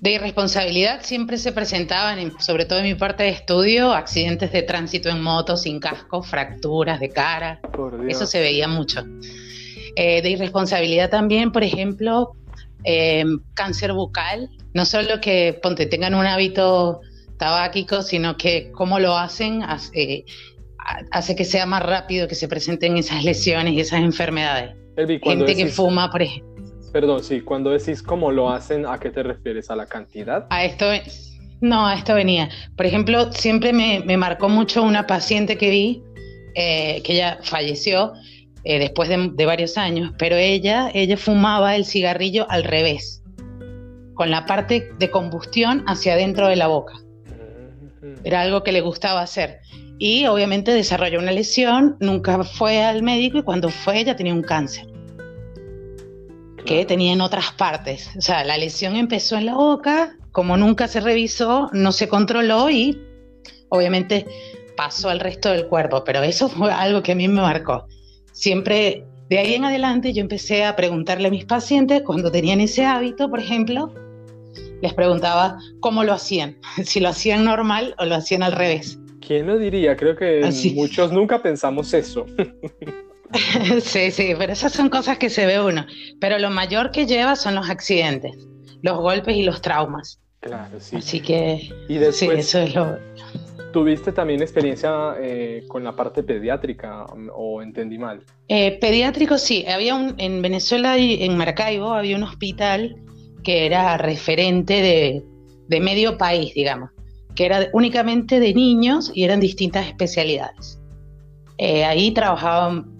De 0.00 0.12
irresponsabilidad 0.12 1.00
siempre 1.02 1.38
se 1.38 1.50
presentaban, 1.50 2.32
sobre 2.38 2.66
todo 2.66 2.78
en 2.78 2.84
mi 2.84 2.94
parte 2.94 3.24
de 3.24 3.30
estudio, 3.30 3.92
accidentes 3.92 4.52
de 4.52 4.62
tránsito 4.62 5.08
en 5.08 5.20
moto 5.20 5.56
sin 5.56 5.80
casco, 5.80 6.22
fracturas 6.22 7.00
de 7.00 7.08
cara. 7.08 7.60
Eso 8.06 8.26
se 8.26 8.38
veía 8.38 8.68
mucho. 8.68 9.02
Eh, 10.00 10.22
de 10.22 10.30
irresponsabilidad 10.30 11.10
también, 11.10 11.50
por 11.50 11.64
ejemplo, 11.64 12.30
eh, 12.84 13.24
cáncer 13.54 13.92
bucal, 13.92 14.48
no 14.72 14.84
solo 14.84 15.20
que 15.20 15.58
ponte, 15.60 15.86
tengan 15.86 16.14
un 16.14 16.24
hábito 16.24 17.00
tabáquico, 17.36 18.02
sino 18.02 18.36
que 18.36 18.70
cómo 18.70 19.00
lo 19.00 19.18
hacen 19.18 19.64
hace, 19.64 20.24
hace 21.10 21.34
que 21.34 21.44
sea 21.44 21.66
más 21.66 21.82
rápido 21.82 22.28
que 22.28 22.36
se 22.36 22.46
presenten 22.46 22.96
esas 22.96 23.24
lesiones 23.24 23.72
y 23.72 23.80
esas 23.80 23.98
enfermedades. 23.98 24.76
Gente 24.96 25.56
que 25.56 25.66
fuma, 25.66 26.12
por 26.12 26.22
ejemplo. 26.22 26.64
Perdón, 26.92 27.24
sí, 27.24 27.40
cuando 27.40 27.70
decís 27.70 28.00
cómo 28.00 28.30
lo 28.30 28.50
hacen, 28.50 28.86
¿a 28.86 29.00
qué 29.00 29.10
te 29.10 29.24
refieres? 29.24 29.68
¿A 29.68 29.74
la 29.74 29.86
cantidad? 29.86 30.46
A 30.50 30.64
esto, 30.64 30.86
no, 31.60 31.88
a 31.88 31.94
esto 31.94 32.14
venía. 32.14 32.48
Por 32.76 32.86
ejemplo, 32.86 33.32
siempre 33.32 33.72
me, 33.72 34.04
me 34.06 34.16
marcó 34.16 34.48
mucho 34.48 34.84
una 34.84 35.08
paciente 35.08 35.58
que 35.58 35.70
vi, 35.70 36.04
eh, 36.54 37.02
que 37.02 37.14
ella 37.14 37.40
falleció, 37.42 38.12
eh, 38.68 38.78
después 38.78 39.08
de, 39.08 39.46
varios 39.46 39.78
años, 39.78 40.12
pero 40.18 40.36
ella, 40.36 40.90
ella 40.92 41.16
fumaba 41.16 41.74
el 41.74 41.86
cigarrillo 41.86 42.44
al 42.50 42.64
revés, 42.64 43.22
con 44.12 44.30
la 44.30 44.44
parte 44.44 44.92
de 44.98 45.10
combustión 45.10 45.84
hacia 45.86 46.12
adentro 46.12 46.48
de 46.48 46.56
la 46.56 46.66
boca. 46.66 46.92
Era 48.24 48.42
algo 48.42 48.62
que 48.62 48.72
le 48.72 48.82
gustaba 48.82 49.22
hacer. 49.22 49.60
Y 49.96 50.26
obviamente 50.26 50.70
desarrolló 50.72 51.18
una 51.18 51.32
lesión, 51.32 51.96
nunca 51.98 52.44
fue 52.44 52.84
al 52.84 53.02
médico 53.02 53.38
y 53.38 53.42
cuando 53.42 53.70
fue 53.70 54.00
ella 54.00 54.16
tenía 54.16 54.34
un 54.34 54.42
cáncer 54.42 54.86
que 56.66 56.84
tenía 56.84 57.14
en 57.14 57.22
otras 57.22 57.52
partes. 57.52 58.10
O 58.18 58.20
sea, 58.20 58.44
la 58.44 58.58
lesión 58.58 58.96
empezó 58.96 59.36
en 59.36 59.46
la 59.46 59.54
boca, 59.54 60.14
como 60.30 60.58
nunca 60.58 60.88
se 60.88 61.00
revisó, 61.00 61.70
no 61.72 61.90
se 61.90 62.06
controló 62.06 62.68
y 62.68 63.00
obviamente 63.70 64.26
pasó 64.76 65.08
al 65.08 65.20
resto 65.20 65.48
del 65.52 65.68
cuerpo, 65.68 66.04
pero 66.04 66.22
eso 66.22 66.50
fue 66.50 66.70
algo 66.70 67.02
que 67.02 67.12
a 67.12 67.14
mí 67.14 67.28
me 67.28 67.40
marcó 67.40 67.86
siempre 68.38 69.04
de 69.28 69.38
ahí 69.38 69.54
en 69.54 69.64
adelante 69.64 70.12
yo 70.12 70.20
empecé 70.22 70.64
a 70.64 70.76
preguntarle 70.76 71.28
a 71.28 71.30
mis 71.30 71.44
pacientes 71.44 72.02
cuando 72.02 72.30
tenían 72.30 72.60
ese 72.60 72.86
hábito, 72.86 73.28
por 73.28 73.40
ejemplo, 73.40 73.92
les 74.80 74.94
preguntaba 74.94 75.58
cómo 75.80 76.04
lo 76.04 76.12
hacían, 76.12 76.56
si 76.84 77.00
lo 77.00 77.08
hacían 77.08 77.44
normal 77.44 77.94
o 77.98 78.04
lo 78.04 78.14
hacían 78.14 78.42
al 78.42 78.52
revés. 78.52 78.98
¿Quién 79.26 79.46
lo 79.46 79.58
diría? 79.58 79.96
Creo 79.96 80.16
que 80.16 80.48
muchos 80.74 81.12
nunca 81.12 81.42
pensamos 81.42 81.92
eso. 81.92 82.24
sí, 83.82 84.10
sí, 84.10 84.34
pero 84.38 84.52
esas 84.52 84.72
son 84.72 84.88
cosas 84.88 85.18
que 85.18 85.28
se 85.28 85.44
ve 85.44 85.60
uno. 85.60 85.84
Pero 86.18 86.38
lo 86.38 86.48
mayor 86.48 86.92
que 86.92 87.06
lleva 87.06 87.36
son 87.36 87.56
los 87.56 87.68
accidentes, 87.68 88.32
los 88.80 88.98
golpes 88.98 89.36
y 89.36 89.42
los 89.42 89.60
traumas. 89.60 90.20
Claro, 90.40 90.80
sí. 90.80 90.96
Así 90.96 91.20
que 91.20 91.68
y 91.88 91.98
sí, 92.12 92.28
eso 92.32 92.60
es 92.60 92.74
lo, 92.74 92.96
¿Tuviste 93.72 94.12
también 94.12 94.40
experiencia 94.40 95.14
eh, 95.20 95.64
con 95.68 95.84
la 95.84 95.94
parte 95.94 96.22
pediátrica 96.22 97.04
o 97.34 97.60
entendí 97.60 97.98
mal? 97.98 98.22
Eh, 98.48 98.78
pediátrico 98.80 99.36
sí, 99.36 99.66
había 99.66 99.94
un, 99.94 100.14
en 100.18 100.40
Venezuela 100.40 100.96
y 100.96 101.22
en 101.22 101.36
Maracaibo 101.36 101.92
había 101.92 102.16
un 102.16 102.22
hospital 102.22 102.96
que 103.44 103.66
era 103.66 103.98
referente 103.98 105.22
de, 105.68 105.80
medio 105.80 106.16
país, 106.16 106.54
digamos, 106.54 106.90
que 107.34 107.44
era 107.44 107.68
únicamente 107.72 108.40
de 108.40 108.54
niños 108.54 109.12
y 109.14 109.24
eran 109.24 109.38
distintas 109.38 109.86
especialidades. 109.86 110.80
Eh, 111.58 111.84
ahí 111.84 112.10
trabajaban, 112.12 112.90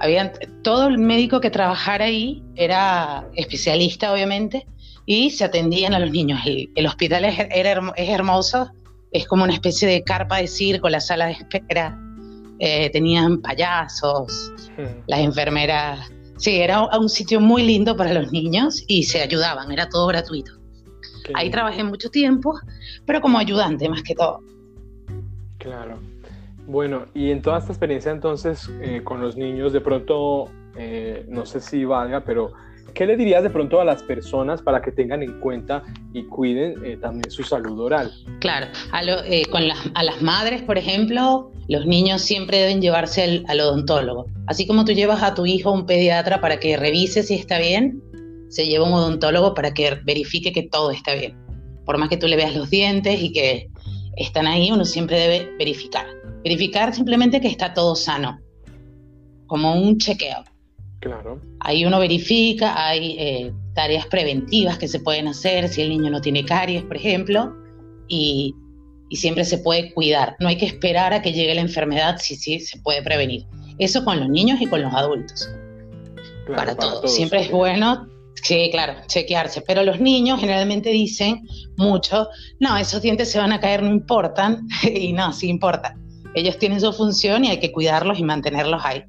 habían, 0.00 0.32
todo 0.62 0.88
el 0.88 0.98
médico 0.98 1.40
que 1.40 1.50
trabajara 1.50 2.06
ahí 2.06 2.42
era 2.56 3.28
especialista, 3.34 4.12
obviamente, 4.12 4.66
y 5.06 5.30
se 5.30 5.44
atendían 5.44 5.94
a 5.94 6.00
los 6.00 6.10
niños. 6.10 6.40
El, 6.44 6.86
hospital 6.86 7.24
es, 7.24 7.38
era, 7.50 7.92
es 7.96 8.08
hermoso, 8.08 8.72
es 9.16 9.26
como 9.26 9.44
una 9.44 9.54
especie 9.54 9.88
de 9.88 10.02
carpa 10.02 10.38
de 10.38 10.46
circo, 10.46 10.88
la 10.88 11.00
sala 11.00 11.26
de 11.26 11.32
espera. 11.32 11.98
Eh, 12.58 12.88
tenían 12.90 13.42
payasos, 13.42 14.52
las 15.06 15.20
enfermeras. 15.20 16.10
Sí, 16.38 16.56
era 16.56 16.84
un 16.98 17.08
sitio 17.08 17.40
muy 17.40 17.62
lindo 17.62 17.96
para 17.96 18.12
los 18.14 18.32
niños 18.32 18.82
y 18.86 19.04
se 19.04 19.20
ayudaban, 19.20 19.70
era 19.72 19.88
todo 19.88 20.06
gratuito. 20.06 20.52
Ahí 21.34 21.50
trabajé 21.50 21.82
mucho 21.82 22.10
tiempo, 22.10 22.58
pero 23.04 23.20
como 23.20 23.38
ayudante 23.38 23.88
más 23.88 24.02
que 24.02 24.14
todo. 24.14 24.40
Claro. 25.58 25.98
Bueno, 26.66 27.06
y 27.14 27.30
en 27.30 27.42
toda 27.42 27.58
esta 27.58 27.72
experiencia 27.72 28.10
entonces 28.10 28.70
eh, 28.80 29.02
con 29.02 29.20
los 29.20 29.36
niños, 29.36 29.72
de 29.72 29.80
pronto, 29.80 30.50
eh, 30.76 31.24
no 31.28 31.46
sé 31.46 31.60
si 31.60 31.84
valga, 31.84 32.24
pero 32.24 32.52
¿Qué 32.94 33.06
le 33.06 33.16
dirías 33.16 33.42
de 33.42 33.50
pronto 33.50 33.80
a 33.80 33.84
las 33.84 34.02
personas 34.02 34.62
para 34.62 34.80
que 34.80 34.90
tengan 34.90 35.22
en 35.22 35.38
cuenta 35.40 35.82
y 36.14 36.24
cuiden 36.24 36.82
eh, 36.84 36.96
también 36.96 37.30
su 37.30 37.42
salud 37.42 37.78
oral? 37.78 38.10
Claro, 38.40 38.66
a, 38.92 39.02
eh, 39.04 39.42
a 39.94 40.02
las 40.02 40.22
madres, 40.22 40.62
por 40.62 40.78
ejemplo, 40.78 41.52
los 41.68 41.86
niños 41.86 42.22
siempre 42.22 42.58
deben 42.58 42.80
llevarse 42.80 43.42
al, 43.46 43.60
odontólogo. 43.60 44.26
Así 44.46 44.66
como 44.66 44.84
tú 44.84 44.92
llevas 44.92 45.22
a 45.22 45.34
tu 45.34 45.46
hijo 45.46 45.70
a 45.70 45.72
un 45.72 45.86
pediatra 45.86 46.40
para 46.40 46.58
que 46.58 46.76
revise 46.76 47.22
si 47.22 47.34
está 47.34 47.58
bien, 47.58 48.00
se 48.48 48.66
lleva 48.66 48.86
un 48.86 48.94
odontólogo 48.94 49.54
para 49.54 49.74
que 49.74 49.98
verifique 50.04 50.52
que 50.52 50.62
todo 50.62 50.90
está 50.90 51.14
bien. 51.14 51.36
Por 51.84 51.98
más 51.98 52.08
que 52.08 52.16
tú 52.16 52.26
le 52.26 52.36
veas 52.36 52.54
los 52.54 52.70
dientes 52.70 53.20
y 53.20 53.32
que 53.32 53.68
están 54.16 54.46
ahí, 54.46 54.70
uno 54.70 54.84
siempre 54.84 55.18
debe 55.18 55.50
verificar. 55.58 56.06
Verificar 56.44 56.94
simplemente 56.94 57.40
que 57.40 57.48
está 57.48 57.74
todo 57.74 57.96
sano, 57.96 58.38
como 59.46 59.74
un 59.74 59.98
chequeo. 59.98 60.44
Claro. 61.06 61.40
Ahí 61.60 61.84
uno 61.84 61.98
verifica, 61.98 62.86
hay 62.88 63.16
eh, 63.18 63.52
tareas 63.74 64.06
preventivas 64.06 64.78
que 64.78 64.88
se 64.88 65.00
pueden 65.00 65.28
hacer 65.28 65.68
si 65.68 65.82
el 65.82 65.90
niño 65.90 66.10
no 66.10 66.20
tiene 66.20 66.44
caries, 66.44 66.82
por 66.82 66.96
ejemplo, 66.96 67.54
y, 68.08 68.54
siempre 69.12 69.44
se 69.44 69.58
puede 69.58 69.94
cuidar. 69.94 70.34
No 70.40 70.48
hay 70.48 70.58
que 70.58 70.66
esperar 70.66 71.12
a 71.12 71.22
que 71.22 71.32
llegue 71.32 71.54
la 71.54 71.60
enfermedad 71.60 72.16
si 72.18 72.34
sí 72.34 72.58
se 72.58 72.80
puede 72.80 73.02
prevenir. 73.02 73.46
Eso 73.78 74.04
con 74.04 74.18
los 74.18 74.28
niños 74.28 74.60
y 74.60 74.66
con 74.66 74.82
los 74.82 74.92
adultos. 74.92 75.48
para, 76.48 76.74
todos. 76.74 77.14
Siempre 77.14 77.42
es 77.42 77.50
bueno, 77.52 78.08
sí, 78.42 78.68
claro, 78.72 78.94
chequearse. 79.06 79.60
Pero 79.60 79.84
los 79.84 80.00
niños 80.00 80.40
generalmente 80.40 80.90
dicen 80.90 81.46
mucho, 81.76 82.26
no, 82.58 82.76
esos 82.76 83.00
dientes 83.00 83.30
se 83.30 83.38
van 83.38 83.52
a 83.52 83.60
caer, 83.60 83.84
no 83.84 83.90
importan. 83.90 84.66
y 84.82 85.12
no, 85.12 85.32
sí 85.32 85.48
importan. 85.48 86.04
Ellos 86.34 86.58
tienen 86.58 86.80
su 86.80 86.92
función 86.92 87.44
y 87.44 87.50
hay 87.50 87.60
que 87.60 87.70
cuidarlos 87.70 88.18
y 88.18 88.24
mantenerlos 88.24 88.84
ahí. 88.84 89.04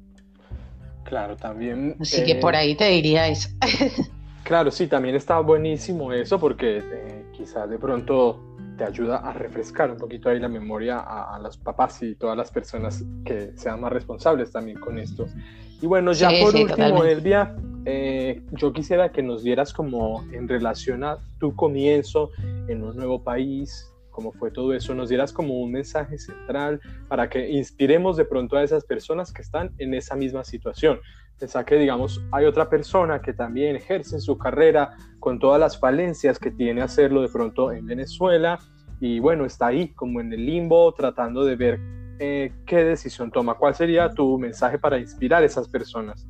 Claro, 1.08 1.36
también. 1.36 1.96
Así 1.98 2.22
que 2.22 2.34
por 2.34 2.54
eh, 2.54 2.58
ahí 2.58 2.74
te 2.74 2.86
diría 2.88 3.28
eso. 3.28 3.48
claro, 4.44 4.70
sí, 4.70 4.86
también 4.86 5.14
está 5.14 5.40
buenísimo 5.40 6.12
eso 6.12 6.38
porque 6.38 6.78
eh, 6.78 7.24
quizás 7.32 7.68
de 7.70 7.78
pronto 7.78 8.44
te 8.76 8.84
ayuda 8.84 9.16
a 9.16 9.32
refrescar 9.32 9.90
un 9.90 9.96
poquito 9.96 10.28
ahí 10.28 10.38
la 10.38 10.48
memoria 10.48 10.98
a, 10.98 11.34
a, 11.34 11.38
los 11.38 11.56
papás 11.56 12.02
y 12.02 12.14
todas 12.14 12.36
las 12.36 12.50
personas 12.50 13.02
que 13.24 13.52
sean 13.56 13.80
más 13.80 13.92
responsables 13.92 14.52
también 14.52 14.78
con 14.78 14.98
esto. 14.98 15.26
Y 15.80 15.86
bueno, 15.86 16.12
ya 16.12 16.30
por 16.42 16.54
último, 16.54 17.04
Elvia, 17.04 17.56
eh, 17.86 18.42
yo 18.52 18.72
quisiera 18.72 19.10
que 19.10 19.22
nos 19.22 19.42
dieras 19.42 19.72
como 19.72 20.24
en 20.32 20.46
relación 20.46 21.04
a 21.04 21.18
tu 21.38 21.56
comienzo 21.56 22.30
en 22.68 22.82
un 22.84 22.96
nuevo 22.96 23.22
país, 23.22 23.90
cómo 24.18 24.32
fue 24.32 24.50
todo 24.50 24.74
eso, 24.74 24.96
nos 24.96 25.10
dieras 25.10 25.32
como 25.32 25.60
un 25.60 25.70
mensaje 25.70 26.18
central 26.18 26.80
para 27.06 27.30
que 27.30 27.50
inspiremos 27.50 28.16
de 28.16 28.24
pronto 28.24 28.56
a 28.56 28.64
esas 28.64 28.84
personas 28.84 29.32
que 29.32 29.42
están 29.42 29.70
en 29.78 29.94
esa 29.94 30.16
misma 30.16 30.42
situación. 30.42 30.98
Pensá 31.38 31.64
que, 31.64 31.76
digamos, 31.76 32.20
hay 32.32 32.46
otra 32.46 32.68
persona 32.68 33.22
que 33.22 33.32
también 33.32 33.76
ejerce 33.76 34.18
su 34.18 34.36
carrera 34.36 34.96
con 35.20 35.38
todas 35.38 35.60
las 35.60 35.78
falencias 35.78 36.40
que 36.40 36.50
tiene 36.50 36.82
hacerlo 36.82 37.22
de 37.22 37.28
pronto 37.28 37.70
en 37.70 37.86
Venezuela 37.86 38.58
y 38.98 39.20
bueno, 39.20 39.44
está 39.44 39.68
ahí 39.68 39.94
como 39.94 40.20
en 40.20 40.32
el 40.32 40.44
limbo 40.44 40.92
tratando 40.94 41.44
de 41.44 41.54
ver 41.54 41.80
eh, 42.18 42.52
qué 42.66 42.82
decisión 42.82 43.30
toma. 43.30 43.54
¿Cuál 43.54 43.76
sería 43.76 44.10
tu 44.10 44.36
mensaje 44.36 44.80
para 44.80 44.98
inspirar 44.98 45.44
a 45.44 45.46
esas 45.46 45.68
personas? 45.68 46.26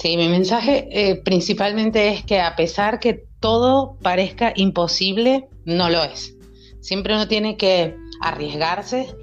Sí, 0.00 0.16
mi 0.16 0.28
mensaje 0.28 0.88
eh, 0.90 1.16
principalmente 1.16 2.08
es 2.08 2.24
que 2.24 2.40
a 2.40 2.56
pesar 2.56 3.00
que 3.00 3.26
todo 3.38 3.96
parezca 4.02 4.52
imposible, 4.56 5.48
no 5.64 5.90
lo 5.90 6.02
es. 6.02 6.34
Siempre 6.80 7.14
uno 7.14 7.28
tiene 7.28 7.56
que 7.56 7.94
arriesgarse. 8.22 9.14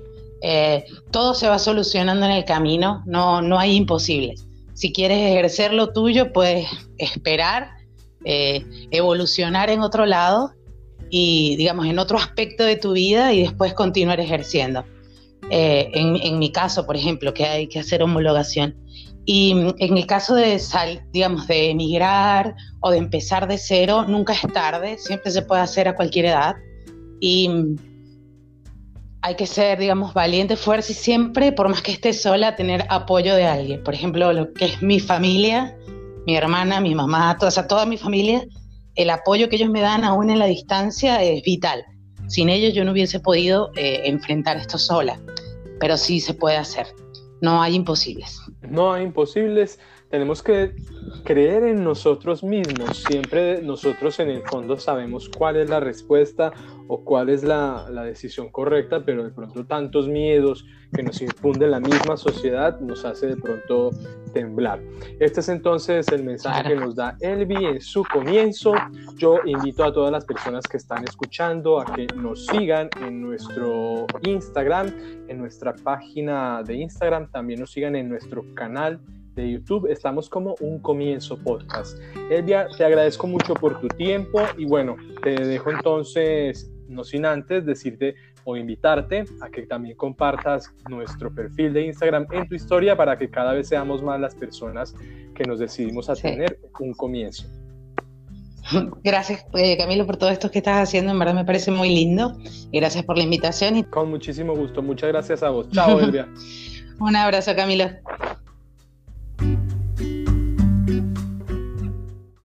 Eh, 0.42 0.86
todo 1.12 1.34
se 1.34 1.48
va 1.48 1.58
solucionando 1.58 2.26
en 2.28 2.32
el 2.32 2.46
camino, 2.46 3.02
no, 3.08 3.42
no 3.42 3.58
hay 3.58 3.76
imposibles. 3.76 4.46
Si 4.74 4.94
quieres 4.94 5.18
ejercer 5.18 5.74
lo 5.74 5.94
tuyo, 5.94 6.32
puedes 6.32 6.68
esperar, 7.00 7.72
evolucionar 8.24 9.70
en 9.70 9.82
otro 9.82 10.06
lado 10.06 10.52
y, 11.10 11.56
digamos, 11.56 11.88
en 11.88 11.98
otro 11.98 12.18
aspecto 12.18 12.64
de 12.64 12.76
tu 12.76 12.92
vida 12.92 13.34
y 13.34 13.42
después 13.42 13.74
continuar 13.74 14.20
ejerciendo. 14.20 14.86
Eh, 15.50 15.92
en, 15.94 16.40
mi 16.40 16.52
caso, 16.52 16.86
por 16.86 16.98
ejemplo, 16.98 17.34
que 17.34 17.46
hay 17.46 17.68
que 17.68 17.80
hacer 17.80 18.04
homologación. 18.04 18.76
Y 19.28 19.54
mm, 19.54 19.76
en 19.78 19.98
el 19.98 20.08
caso 20.08 20.34
de, 20.34 20.58
sal, 20.58 21.04
digamos, 21.12 21.48
de 21.48 21.70
emigrar 21.70 22.56
o 22.80 22.90
de 22.90 22.98
empezar 22.98 23.48
de 23.48 23.58
cero, 23.60 24.06
nunca 24.08 24.34
es 24.34 24.42
tarde, 24.54 24.98
siempre 24.98 25.32
se 25.32 25.44
puede 25.44 25.62
hacer 25.62 25.88
a 25.88 25.96
cualquier 25.96 26.26
edad. 26.26 26.56
Y 27.20 27.50
mm, 27.50 27.76
hay 29.22 29.36
que 29.36 29.46
ser, 29.46 29.80
digamos, 29.80 30.14
valiente, 30.14 30.56
fuerte 30.56 30.94
y 30.94 30.96
siempre, 30.96 31.52
por 31.52 31.68
más 31.68 31.82
que 31.82 31.92
esté 31.92 32.14
sola, 32.14 32.56
tener 32.56 32.86
apoyo 32.90 33.36
de 33.36 33.46
alguien. 33.46 33.84
Por 33.84 33.94
ejemplo, 33.94 34.32
lo 34.32 34.54
que 34.54 34.66
es 34.66 34.82
mi 34.82 35.02
familia, 35.02 35.78
mi 36.26 36.38
hermana, 36.38 36.80
mi 36.80 36.96
mamá, 36.96 37.38
toda, 37.38 37.68
toda 37.68 37.86
mi 37.86 37.98
familia, 37.98 38.46
el 38.96 39.10
apoyo 39.10 39.50
que 39.50 39.58
ellos 39.58 39.70
me 39.70 39.82
dan 39.82 40.06
aún 40.06 40.30
en 40.30 40.40
la 40.40 40.46
distancia 40.46 41.22
es 41.22 41.44
vital. 41.44 41.84
Sin 42.28 42.48
ellos 42.48 42.74
yo 42.74 42.86
no 42.86 42.94
hubiese 42.94 43.20
podido 43.20 43.72
eh, 43.76 44.04
enfrentar 44.06 44.56
esto 44.56 44.78
sola, 44.78 45.20
pero 45.82 45.98
sí 45.98 46.22
se 46.22 46.34
puede 46.34 46.56
hacer. 46.56 46.88
No 47.42 47.62
hay 47.62 47.76
imposibles. 47.76 48.42
No 48.62 48.94
hay 48.94 49.04
imposibles. 49.04 49.80
Tenemos 50.10 50.42
que 50.42 50.74
creer 51.24 51.64
en 51.64 51.84
nosotros 51.84 52.44
mismos. 52.44 53.04
Siempre 53.08 53.62
nosotros 53.62 54.20
en 54.20 54.30
el 54.30 54.42
fondo 54.44 54.78
sabemos 54.78 55.30
cuál 55.30 55.58
es 55.58 55.70
la 55.70 55.80
respuesta 55.80 56.54
o 56.88 57.04
cuál 57.04 57.30
es 57.30 57.44
la, 57.44 57.88
la 57.92 58.04
decisión 58.04 58.50
correcta, 58.50 59.04
pero 59.04 59.24
de 59.24 59.32
pronto 59.32 59.66
tantos 59.66 60.08
miedos 60.08 60.66
que 60.94 61.04
nos 61.04 61.22
infunde 61.22 61.68
la 61.68 61.82
misma 61.82 62.16
sociedad 62.16 62.80
nos 62.80 63.04
hace 63.04 63.28
de 63.28 63.36
pronto 63.36 63.92
temblar. 64.34 64.82
Este 65.20 65.42
es 65.42 65.50
entonces 65.50 66.08
el 66.10 66.24
mensaje 66.24 66.70
que 66.70 66.76
nos 66.76 66.96
da 66.96 67.18
Elvi 67.20 67.66
en 67.66 67.82
su 67.82 68.04
comienzo. 68.06 68.74
Yo 69.18 69.40
invito 69.46 69.84
a 69.84 69.92
todas 69.92 70.12
las 70.12 70.24
personas 70.24 70.66
que 70.66 70.78
están 70.78 71.04
escuchando 71.04 71.82
a 71.82 71.86
que 71.86 72.08
nos 72.16 72.46
sigan 72.46 72.90
en 73.02 73.22
nuestro 73.22 74.08
Instagram, 74.22 74.88
en 75.28 75.38
nuestra 75.38 75.76
página 75.76 76.64
de 76.64 76.76
Instagram, 76.76 77.30
también 77.30 77.60
nos 77.60 77.72
sigan 77.72 77.96
en 77.96 78.08
nuestro 78.08 78.46
canal 78.56 79.02
de 79.38 79.52
YouTube. 79.52 79.88
Estamos 79.90 80.30
como 80.30 80.56
un 80.60 80.80
comienzo 80.80 81.38
podcast. 81.38 81.98
Elvia, 82.30 82.68
te 82.76 82.84
agradezco 82.84 83.28
mucho 83.28 83.54
por 83.54 83.80
tu 83.80 83.88
tiempo 83.88 84.42
y 84.58 84.66
bueno, 84.66 84.98
te 85.24 85.32
dejo 85.32 85.72
entonces, 85.72 86.70
no 86.90 87.04
sin 87.04 87.26
antes 87.26 87.66
decirte 87.66 88.16
o 88.44 88.58
invitarte 88.58 89.26
a 89.42 89.50
que 89.50 89.64
también 89.64 89.96
compartas 89.96 90.74
nuestro 90.90 91.34
perfil 91.34 91.74
de 91.74 91.86
Instagram 91.86 92.28
en 92.32 92.48
tu 92.48 92.56
historia 92.56 92.96
para 92.96 93.18
que 93.18 93.30
cada 93.30 93.54
vez 93.54 93.68
seamos 93.68 94.02
más 94.02 94.20
las 94.20 94.36
personas 94.36 94.96
que 95.36 95.44
nos 95.44 95.60
decidimos 95.60 96.10
a 96.10 96.16
tener 96.16 96.60
un 96.80 96.94
comienzo. 96.94 97.48
Gracias, 99.04 99.46
eh, 99.54 99.78
Camilo, 99.78 100.06
por 100.06 100.18
todo 100.18 100.30
esto 100.30 100.50
que 100.52 100.60
estás 100.60 100.82
haciendo. 100.82 101.12
En 101.12 101.20
verdad 101.20 101.36
me 101.36 101.46
parece 101.46 101.72
muy 101.72 101.90
lindo. 101.90 102.38
gracias 102.72 103.04
por 103.06 103.18
la 103.18 103.24
invitación. 103.24 103.84
Con 103.84 104.10
muchísimo 104.10 104.56
gusto. 104.56 104.82
Muchas 104.82 105.10
gracias 105.10 105.44
a 105.44 105.50
vos. 105.50 105.70
Chao, 105.72 106.00
Elvia. 106.02 106.28
un 107.00 107.16
abrazo, 107.16 107.56
Camilo. 107.56 107.86